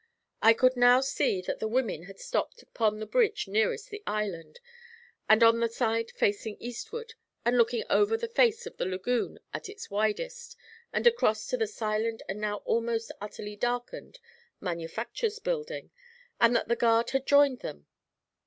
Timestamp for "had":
2.05-2.19, 17.11-17.27